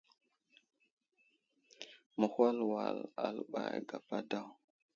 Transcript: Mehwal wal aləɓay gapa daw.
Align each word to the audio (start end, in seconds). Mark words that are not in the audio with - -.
Mehwal 2.17 2.57
wal 2.71 2.97
aləɓay 3.23 3.73
gapa 3.89 4.17
daw. 4.29 4.47